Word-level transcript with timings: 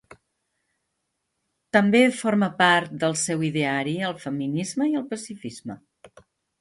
També 1.77 2.01
forma 2.23 2.49
part 2.63 2.97
del 3.03 3.15
seu 3.27 3.45
ideari 3.53 3.93
el 4.09 4.19
feminisme 4.25 4.89
i 4.95 5.01
el 5.03 5.09
pacifisme. 5.13 5.81